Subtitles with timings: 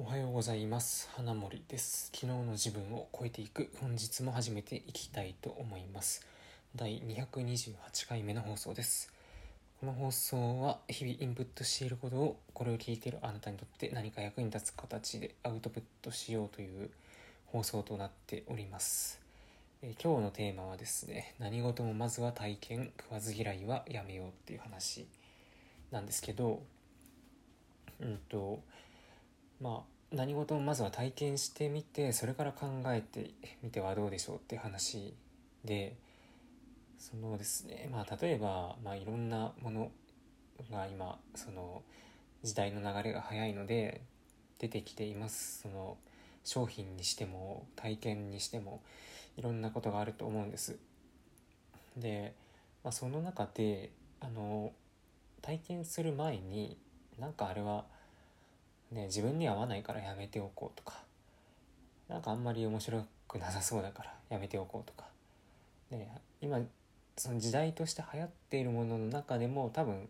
[0.00, 1.10] おはようございます。
[1.16, 2.12] 花森です。
[2.14, 6.24] 昨日の自分を超えていく本日も始めていきたいと思います。
[6.76, 9.12] 第228回目の放送です。
[9.80, 16.90] この放送は日々インプットしていることをこれを聞いているあなたにとって何か役に立つ形でアウトプットしようという
[17.46, 19.20] 放送となっております。
[19.82, 25.08] え今日のテーマはですね何事もまずは体験食わず嫌いはやめようっていう話
[25.90, 26.62] なんですけど
[28.00, 28.60] うんと
[29.60, 33.30] まあ何事もまずは体験してみてそれから考えて
[33.62, 35.14] みてはどうでしょうって話
[35.64, 35.96] で
[36.98, 37.88] そのですね。
[37.92, 39.90] まあ例えば、まあ、いろんなもの
[40.70, 41.82] が今その
[42.42, 44.00] 時代の流れが早いので
[44.58, 45.62] 出てきています。
[45.62, 45.96] その
[46.44, 48.82] 商品にしても体験にしても
[49.36, 50.78] いろんなことがあると思うんです。
[51.96, 52.34] で、
[52.82, 54.72] まあ、その中であの
[55.42, 56.76] 体験する前に
[57.18, 57.84] なんかあれは
[58.92, 61.02] ね、自分に合わないからやめておこうとか
[62.08, 65.06] なんかあんまり面白くなさそうだからやめておこうとか、
[65.90, 66.08] ね、
[66.40, 66.58] 今
[67.16, 70.08] その時代として流行っているものの中でも多分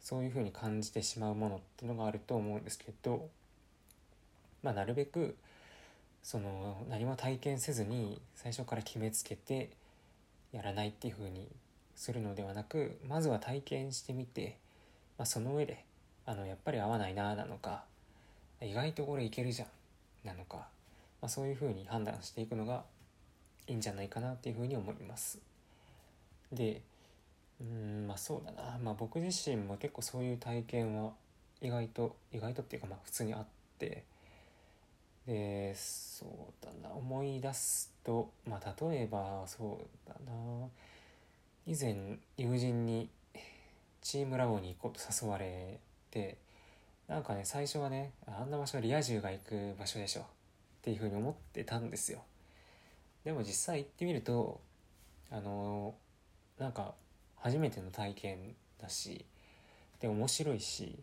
[0.00, 3.28] そういうふうに感じてしまうものっていうのがあると思うんですけど、
[4.62, 5.36] まあ、なるべく
[6.22, 9.70] その何も体験せずに最初から決めつけて
[10.52, 11.48] やらないっていうふうに
[11.94, 14.58] するのではなくまずは体験してみて、
[15.18, 15.84] まあ、その上で
[16.26, 17.84] あのやっぱり合わないななのか
[18.60, 19.68] 意外とこれいけるじゃん
[20.26, 22.84] なのか、まあ、そういうふうに判断していくのが
[23.68, 25.38] いいんじゃないかなっていうふうに思います。
[26.52, 26.82] で
[27.60, 31.12] うんまあそうだな、まあ、僕自身も結構そういう体験は
[31.60, 33.44] 意外と意外とっていうかまあ普通にあっ
[33.78, 34.04] て
[35.26, 36.94] でそうだな。
[36.94, 40.68] 思い出すとまあ例えばそうだな。
[41.66, 43.08] 以前友人に
[44.00, 45.80] チームラボに行こうと誘われ
[46.16, 46.38] て
[47.08, 50.22] なんかね最初はねあんな場所はリア充が行く場所でしょ。
[50.22, 50.24] っ
[50.82, 52.22] ていうふうに思ってたんですよ。
[53.24, 54.60] でも実際行ってみると
[55.30, 55.94] あの
[56.58, 56.94] なんか
[57.36, 59.24] 初めての体験だし
[60.00, 60.98] で面白いし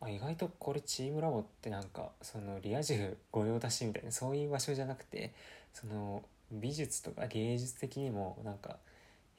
[0.00, 5.32] あ意外とこれチームラボってなんかそのリア充御用達みたいなそういう場所じゃなくて
[5.72, 8.76] その美術とか芸術的にもなんか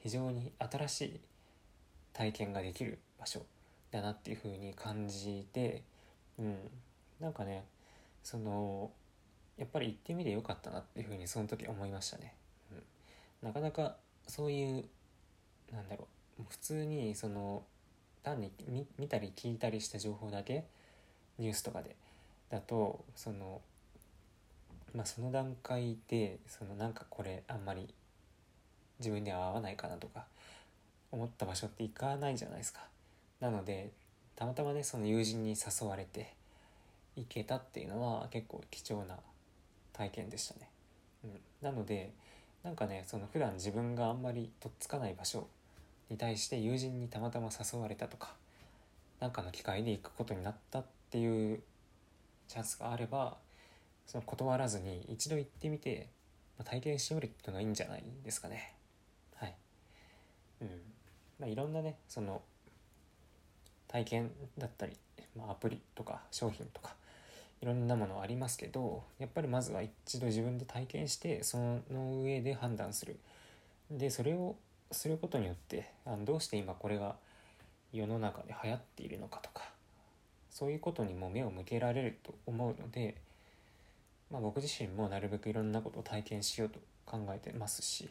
[0.00, 1.20] 非常に新しい
[2.12, 3.42] 体験ができる場所
[3.94, 5.82] だなっていう風に感じて
[6.38, 6.56] うん。
[7.20, 7.64] なんかね
[8.22, 8.90] その
[9.56, 12.34] やっぱり行ってみてよかったなっていう風にその時思いましたね、
[12.72, 13.96] うん、なかなか
[14.26, 14.84] そういう
[15.72, 16.06] なんだろ
[16.38, 17.62] う普通にその
[18.22, 18.50] 単に
[18.98, 20.64] 見たり聞いたりした情報だけ
[21.38, 21.94] ニュースとかで
[22.50, 23.60] だとその
[24.94, 27.88] まあその段階でそのなんかこれあんまり
[28.98, 30.24] 自分には合わないかなとか
[31.12, 32.80] 思った場所って行かないじゃないですか。
[33.44, 33.92] なので
[34.36, 36.32] たまたまねその友人に誘われて
[37.14, 39.18] 行けたっていうのは結構貴重な
[39.92, 40.70] 体験でしたね。
[41.24, 42.14] うん、なので
[42.62, 45.46] なんかねその普段自分があんまりとっつかない場所
[46.08, 48.32] に対して友人にたまたま誘われたとか
[49.20, 51.60] 何かの機会で行くことになったっていう
[52.48, 53.36] チャンスがあれば
[54.06, 56.08] その断らずに一度行ってみて、
[56.58, 58.74] まあ、体験してみるっていうのがいいんじゃないですかね。
[59.36, 59.54] はい。
[60.62, 60.68] うん。
[61.38, 62.40] まあ、いろんなねその
[63.94, 64.96] 体験だったり、
[65.36, 66.96] まあ、アプリとか商品とか
[67.62, 73.16] いろんなものありますけどやっぱりまずは一度自分で体験してその上で判断する
[73.92, 74.56] でそれを
[74.90, 77.14] することによってあのどうして今これが
[77.92, 79.62] 世の中で流行っているのかとか
[80.50, 83.14] そういうことにも目を向けられると思うので、
[84.28, 88.10] まあ、僕自身もなるべくいろんなことを体験しようと考えてますし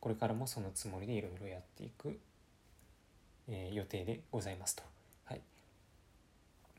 [0.00, 2.18] これからもそのつもりでいろいろやっていく、
[3.48, 4.82] えー、予定でございますと。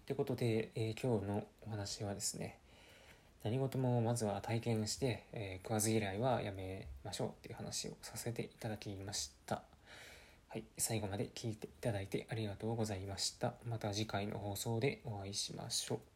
[0.03, 2.57] ってことで、えー、今日のお話はですね、
[3.41, 9.61] 何事もまずは体験して、えー、食わず嫌いはやめましょうっていう話をさせていただきました。
[10.49, 13.53] はい、最後まで聞いていただいてありがとうございました。
[13.65, 16.12] また次回の放送でお会いしましょう。